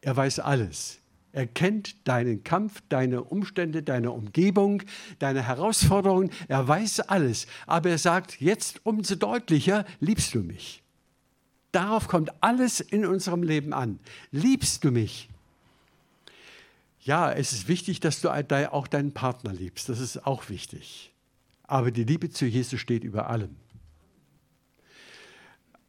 [0.00, 0.99] Er weiß alles.
[1.32, 4.82] Er kennt deinen Kampf, deine Umstände, deine Umgebung,
[5.18, 6.30] deine Herausforderungen.
[6.48, 7.46] Er weiß alles.
[7.66, 10.82] Aber er sagt jetzt umso deutlicher, liebst du mich?
[11.72, 14.00] Darauf kommt alles in unserem Leben an.
[14.32, 15.28] Liebst du mich?
[17.02, 19.88] Ja, es ist wichtig, dass du auch deinen Partner liebst.
[19.88, 21.12] Das ist auch wichtig.
[21.62, 23.54] Aber die Liebe zu Jesus steht über allem.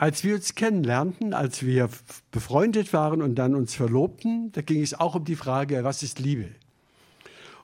[0.02, 1.88] Als wir uns kennenlernten, als wir
[2.32, 6.18] befreundet waren und dann uns verlobten, da ging es auch um die Frage, was ist
[6.18, 6.48] Liebe?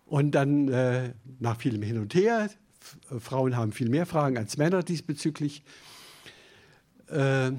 [0.06, 2.52] Und dann äh, nach vielem Hin und Her,
[3.18, 5.64] Frauen haben viel mehr Fragen als Männer diesbezüglich,
[7.08, 7.54] äh,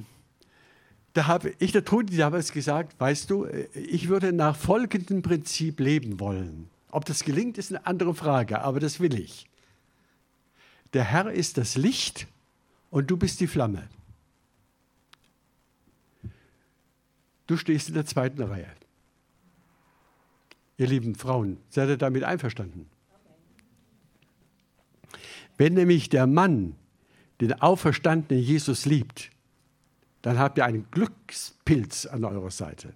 [1.12, 6.20] da habe ich der Trudi damals gesagt, weißt du, ich würde nach folgendem Prinzip leben
[6.20, 6.70] wollen.
[6.92, 9.48] Ob das gelingt, ist eine andere Frage, aber das will ich.
[10.92, 12.28] Der Herr ist das Licht
[12.90, 13.88] und du bist die Flamme.
[17.48, 18.68] Du stehst in der zweiten Reihe.
[20.76, 22.86] Ihr lieben Frauen, seid ihr damit einverstanden?
[25.56, 26.76] Wenn nämlich der Mann
[27.40, 29.30] den auferstandenen Jesus liebt,
[30.22, 32.92] dann habt ihr einen Glückspilz an eurer Seite.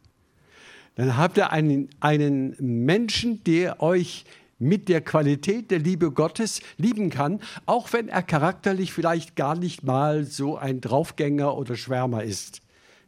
[0.95, 4.25] Dann habt ihr einen, einen Menschen, der euch
[4.59, 9.83] mit der Qualität der Liebe Gottes lieben kann, auch wenn er charakterlich vielleicht gar nicht
[9.83, 12.62] mal so ein Draufgänger oder Schwärmer ist.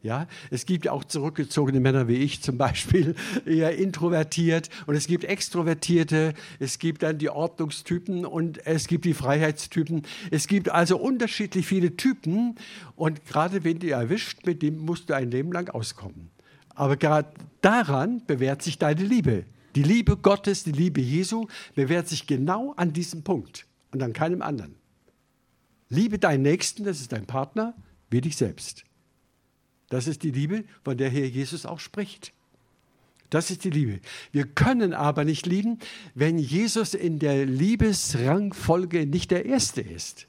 [0.04, 3.14] Ja, es gibt auch zurückgezogene Männer wie ich zum Beispiel,
[3.46, 4.68] eher introvertiert.
[4.86, 10.02] Und es gibt Extrovertierte, es gibt dann die Ordnungstypen und es gibt die Freiheitstypen.
[10.30, 12.56] Es gibt also unterschiedlich viele Typen.
[12.96, 16.28] Und gerade wenn du erwischt, mit dem musst du ein Leben lang auskommen.
[16.74, 17.30] Aber gerade
[17.62, 19.46] daran bewährt sich deine Liebe.
[19.74, 24.42] Die Liebe Gottes, die Liebe Jesu bewährt sich genau an diesem Punkt und an keinem
[24.42, 24.74] anderen.
[25.88, 27.74] Liebe deinen Nächsten, das ist dein Partner,
[28.10, 28.84] wie dich selbst.
[29.88, 32.32] Das ist die Liebe, von der Herr Jesus auch spricht.
[33.30, 34.00] Das ist die Liebe.
[34.32, 35.78] Wir können aber nicht lieben,
[36.14, 40.26] wenn Jesus in der Liebesrangfolge nicht der Erste ist.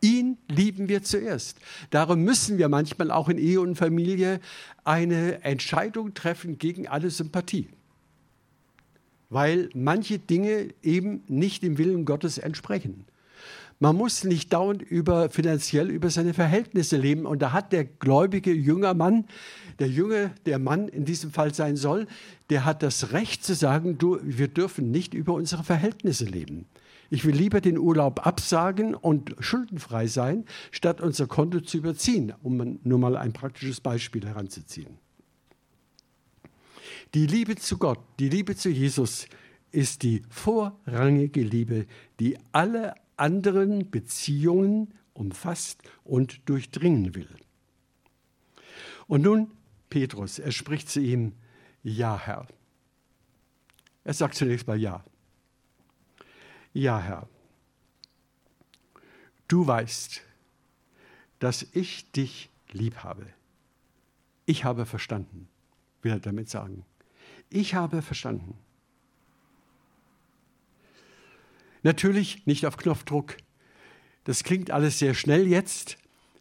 [0.00, 1.56] Ihn lieben wir zuerst.
[1.90, 4.38] Darum müssen wir manchmal auch in Ehe und Familie
[4.84, 7.68] eine Entscheidung treffen gegen alle Sympathie.
[9.30, 13.06] Weil manche Dinge eben nicht dem Willen Gottes entsprechen.
[13.80, 17.26] Man muss nicht dauernd über, finanziell über seine Verhältnisse leben.
[17.26, 19.26] Und da hat der gläubige junger Mann,
[19.78, 22.06] der Junge, der Mann in diesem Fall sein soll,
[22.50, 26.66] der hat das Recht zu sagen, du, wir dürfen nicht über unsere Verhältnisse leben.
[27.10, 32.78] Ich will lieber den Urlaub absagen und schuldenfrei sein, statt unser Konto zu überziehen, um
[32.82, 34.98] nur mal ein praktisches Beispiel heranzuziehen.
[37.12, 39.28] Die Liebe zu Gott, die Liebe zu Jesus
[39.70, 41.86] ist die vorrangige Liebe,
[42.18, 47.28] die alle anderen Beziehungen umfasst und durchdringen will.
[49.06, 49.50] Und nun
[49.90, 51.34] Petrus, er spricht zu ihm,
[51.82, 52.46] ja Herr.
[54.02, 55.04] Er sagt zunächst mal ja.
[56.72, 57.28] Ja Herr,
[59.48, 60.22] du weißt,
[61.38, 63.26] dass ich dich lieb habe.
[64.46, 65.48] Ich habe verstanden,
[66.02, 66.84] will er damit sagen.
[67.50, 68.58] Ich habe verstanden.
[71.84, 73.36] Natürlich nicht auf Knopfdruck.
[74.24, 75.98] Das klingt alles sehr schnell jetzt.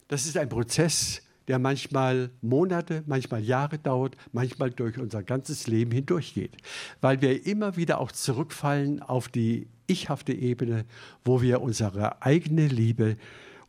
[0.08, 5.92] Das ist ein Prozess, der manchmal Monate, manchmal Jahre dauert, manchmal durch unser ganzes Leben
[5.92, 6.56] hindurchgeht,
[7.02, 10.86] weil wir immer wieder auch zurückfallen auf die ichhafte Ebene,
[11.26, 13.18] wo wir unsere eigene Liebe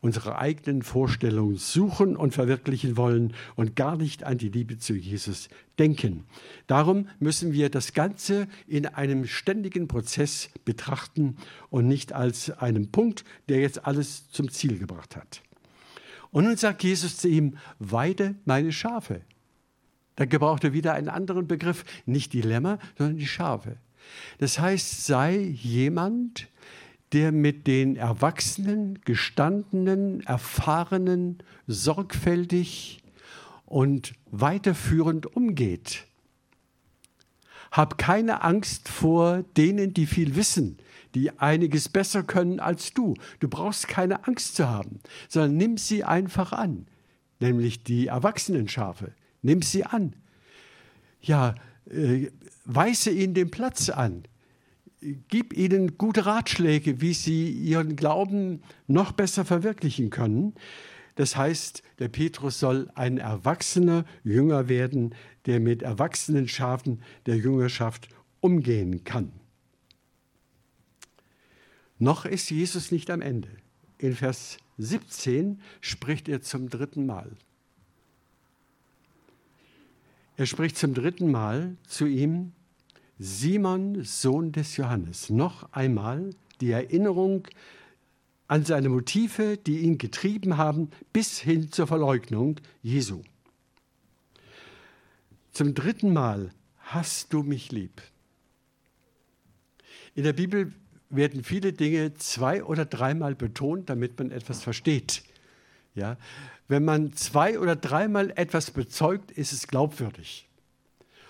[0.04, 5.48] unsere eigenen Vorstellungen suchen und verwirklichen wollen und gar nicht an die Liebe zu Jesus
[5.78, 6.24] denken.
[6.66, 11.38] Darum müssen wir das Ganze in einem ständigen Prozess betrachten
[11.70, 15.40] und nicht als einen Punkt, der jetzt alles zum Ziel gebracht hat.
[16.30, 19.22] Und nun sagt Jesus zu ihm, weide meine Schafe.
[20.16, 23.78] Da gebraucht er wieder einen anderen Begriff, nicht die Lämmer, sondern die Schafe.
[24.36, 26.46] Das heißt, sei jemand,
[27.14, 31.38] der mit den Erwachsenen, gestandenen, erfahrenen,
[31.68, 33.02] sorgfältig
[33.64, 36.06] und weiterführend umgeht.
[37.70, 40.78] Hab keine Angst vor denen, die viel wissen,
[41.14, 43.14] die einiges besser können als du.
[43.38, 44.98] Du brauchst keine Angst zu haben,
[45.28, 46.86] sondern nimm sie einfach an,
[47.38, 49.12] nämlich die Erwachsenenschafe.
[49.40, 50.16] Nimm sie an.
[51.20, 51.54] Ja,
[51.88, 52.30] äh,
[52.64, 54.24] weise ihnen den Platz an
[55.28, 60.54] gib ihnen gute Ratschläge, wie sie ihren Glauben noch besser verwirklichen können.
[61.16, 65.14] Das heißt, der Petrus soll ein erwachsener Jünger werden,
[65.46, 68.08] der mit erwachsenen Schafen der Jüngerschaft
[68.40, 69.32] umgehen kann.
[71.98, 73.48] Noch ist Jesus nicht am Ende.
[73.98, 77.30] In Vers 17 spricht er zum dritten Mal.
[80.36, 82.52] Er spricht zum dritten Mal zu ihm,
[83.18, 85.30] Simon, Sohn des Johannes.
[85.30, 87.46] Noch einmal die Erinnerung
[88.48, 93.22] an seine Motive, die ihn getrieben haben, bis hin zur Verleugnung Jesu.
[95.52, 98.02] Zum dritten Mal hast du mich lieb.
[100.14, 100.72] In der Bibel
[101.10, 105.22] werden viele Dinge zwei oder dreimal betont, damit man etwas versteht.
[105.94, 106.16] Ja?
[106.68, 110.48] Wenn man zwei oder dreimal etwas bezeugt, ist es glaubwürdig.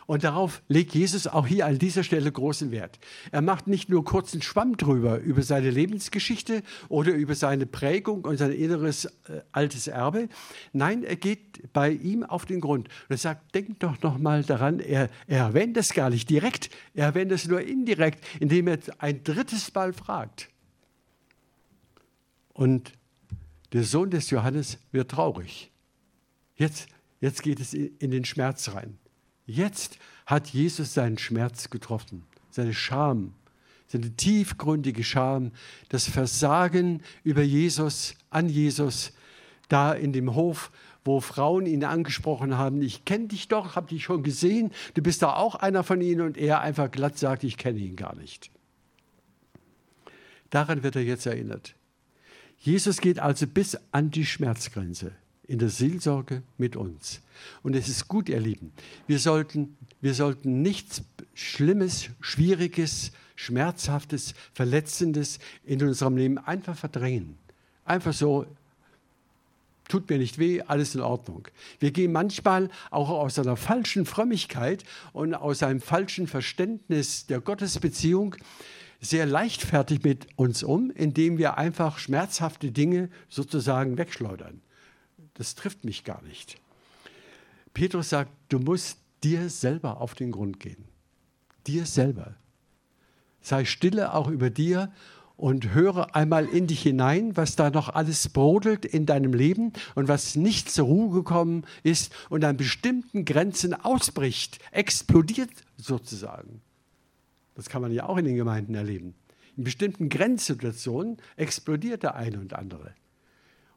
[0.07, 2.99] Und darauf legt Jesus auch hier an dieser Stelle großen Wert.
[3.33, 8.37] Er macht nicht nur kurzen Schwamm drüber, über seine Lebensgeschichte oder über seine Prägung und
[8.37, 10.29] sein inneres äh, altes Erbe.
[10.73, 12.89] Nein, er geht bei ihm auf den Grund.
[12.89, 16.71] Und er sagt, denkt doch noch mal daran, er, er erwähnt es gar nicht direkt,
[16.95, 20.51] er erwähnt es nur indirekt, indem er ein drittes Mal fragt.
[22.53, 22.93] Und
[23.73, 25.73] der Sohn des Johannes wird traurig.
[26.57, 26.89] Jetzt,
[27.21, 28.99] jetzt geht es in den Schmerz rein.
[29.47, 33.35] Jetzt hat Jesus seinen Schmerz getroffen, seine Scham,
[33.87, 35.53] seine tiefgründige Scham,
[35.89, 39.13] das Versagen über Jesus, an Jesus,
[39.69, 40.71] da in dem Hof,
[41.05, 45.21] wo Frauen ihn angesprochen haben, ich kenne dich doch, habe dich schon gesehen, du bist
[45.21, 48.51] da auch einer von ihnen und er einfach glatt sagt, ich kenne ihn gar nicht.
[50.49, 51.75] Daran wird er jetzt erinnert.
[52.57, 55.13] Jesus geht also bis an die Schmerzgrenze
[55.47, 57.21] in der Seelsorge mit uns.
[57.63, 58.73] Und es ist gut, ihr Lieben,
[59.07, 61.03] wir sollten, wir sollten nichts
[61.35, 67.37] Schlimmes, Schwieriges, Schmerzhaftes, Verletzendes in unserem Leben einfach verdrängen.
[67.85, 68.47] Einfach so,
[69.89, 71.49] tut mir nicht weh, alles in Ordnung.
[71.79, 78.37] Wir gehen manchmal auch aus einer falschen Frömmigkeit und aus einem falschen Verständnis der Gottesbeziehung
[79.01, 84.63] sehr leichtfertig mit uns um, indem wir einfach schmerzhafte Dinge sozusagen wegschleudern
[85.35, 86.61] das trifft mich gar nicht.
[87.73, 90.85] Petrus sagt, du musst dir selber auf den Grund gehen.
[91.67, 92.35] Dir selber.
[93.41, 94.93] Sei stille auch über dir
[95.37, 100.09] und höre einmal in dich hinein, was da noch alles brodelt in deinem Leben und
[100.09, 106.61] was nicht zur Ruhe gekommen ist und an bestimmten Grenzen ausbricht, explodiert sozusagen.
[107.57, 109.15] Das kann man ja auch in den Gemeinden erleben.
[109.57, 112.95] In bestimmten Grenzsituationen explodiert der eine und andere.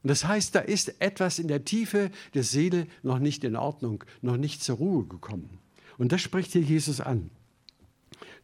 [0.02, 4.04] Und das heißt, da ist etwas in der Tiefe der Seele noch nicht in Ordnung,
[4.22, 5.58] noch nicht zur Ruhe gekommen.
[5.96, 7.30] Und das spricht hier Jesus an.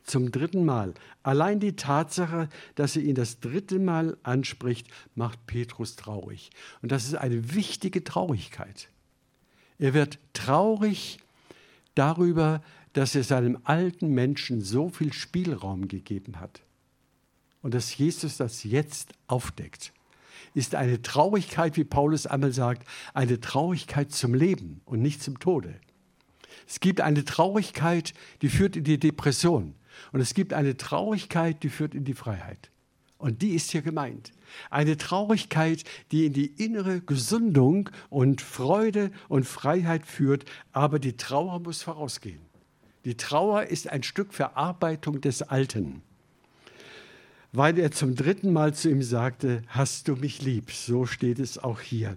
[0.03, 0.93] Zum dritten Mal.
[1.23, 6.51] Allein die Tatsache, dass er ihn das dritte Mal anspricht, macht Petrus traurig.
[6.83, 8.91] Und das ist eine wichtige Traurigkeit.
[9.79, 11.19] Er wird traurig
[11.95, 16.61] darüber, dass er seinem alten Menschen so viel Spielraum gegeben hat.
[17.63, 19.93] Und dass Jesus das jetzt aufdeckt
[20.55, 25.75] ist eine Traurigkeit, wie Paulus einmal sagt, eine Traurigkeit zum Leben und nicht zum Tode.
[26.67, 29.75] Es gibt eine Traurigkeit, die führt in die Depression.
[30.13, 32.71] Und es gibt eine Traurigkeit, die führt in die Freiheit.
[33.19, 34.33] Und die ist hier gemeint.
[34.71, 41.61] Eine Traurigkeit, die in die innere Gesundung und Freude und Freiheit führt, aber die Trauer
[41.61, 42.43] muss vorausgehen.
[43.05, 46.03] Die Trauer ist ein Stück Verarbeitung des Alten
[47.55, 50.73] weil er zum dritten Mal zu ihm sagte, hast du mich lieb?
[50.73, 52.17] So steht es auch hier.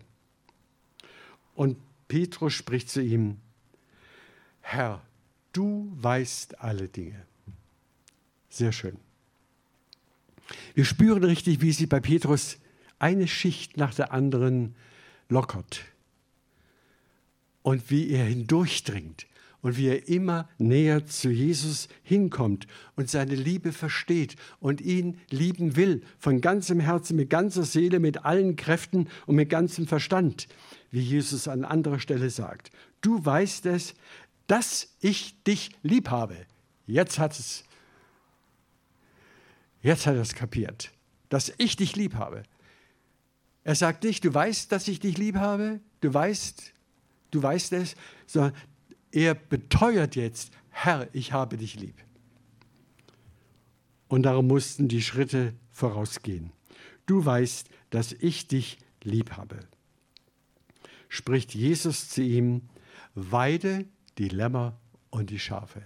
[1.53, 1.77] Und
[2.07, 3.37] Petrus spricht zu ihm,
[4.61, 5.03] Herr,
[5.53, 7.23] du weißt alle Dinge.
[8.49, 8.97] Sehr schön.
[10.73, 12.57] Wir spüren richtig, wie sie bei Petrus
[12.97, 14.75] eine Schicht nach der anderen
[15.29, 15.85] lockert
[17.61, 19.27] und wie er hindurchdringt
[19.61, 25.75] und wie er immer näher zu Jesus hinkommt und seine Liebe versteht und ihn lieben
[25.75, 30.47] will, von ganzem Herzen, mit ganzer Seele, mit allen Kräften und mit ganzem Verstand,
[30.91, 32.71] wie Jesus an anderer Stelle sagt.
[33.01, 33.95] Du weißt es,
[34.45, 36.35] dass ich dich lieb habe.
[36.85, 37.63] Jetzt hat es,
[39.81, 40.91] jetzt hat er es kapiert,
[41.29, 42.43] dass ich dich lieb habe.
[43.63, 46.71] Er sagt nicht, du weißt, dass ich dich lieb habe, du weißt,
[47.31, 47.95] du weißt es,
[48.25, 48.53] sondern
[49.11, 51.95] er beteuert jetzt, Herr, ich habe dich lieb.
[54.07, 56.51] Und darum mussten die Schritte vorausgehen.
[57.05, 59.59] Du weißt, dass ich dich lieb habe.
[61.09, 62.61] Spricht Jesus zu ihm,
[63.15, 63.85] weide
[64.17, 64.79] die Lämmer
[65.09, 65.81] und die Schafe.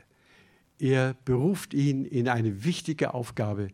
[0.80, 3.68] Er beruft ihn in eine wichtige Aufgabe,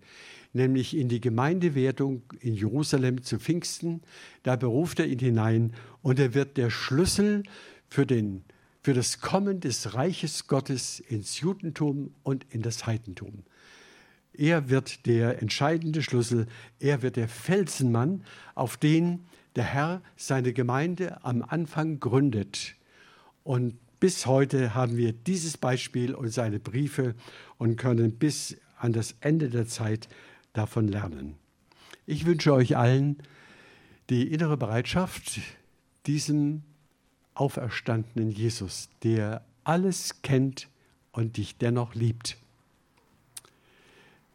[0.51, 4.01] nämlich in die Gemeindewertung in Jerusalem zu Pfingsten.
[4.43, 7.43] Da beruft er ihn hinein und er wird der Schlüssel
[7.87, 8.43] für den
[8.87, 13.43] für das Kommen des Reiches Gottes ins Judentum und in das Heidentum.
[14.31, 16.47] Er wird der entscheidende Schlüssel,
[16.79, 18.23] er wird der Felsenmann,
[18.55, 19.25] auf den
[19.57, 22.75] der Herr seine Gemeinde am Anfang gründet.
[23.43, 27.13] Und bis heute haben wir dieses Beispiel und seine Briefe
[27.57, 30.07] und können bis an das Ende der Zeit
[30.53, 31.35] davon lernen.
[32.05, 33.17] Ich wünsche euch allen
[34.09, 35.41] die innere Bereitschaft,
[36.05, 36.63] diesem
[37.39, 40.69] auferstandenen Jesus, der alles kennt
[41.11, 42.37] und dich dennoch liebt,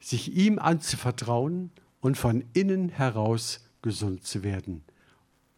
[0.00, 4.82] sich ihm anzuvertrauen und von innen heraus gesund zu werden,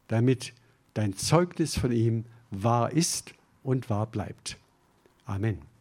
[0.09, 0.53] damit
[0.95, 4.59] dein Zeugnis von ihm wahr ist und wahr bleibt.
[5.25, 5.74] Amen.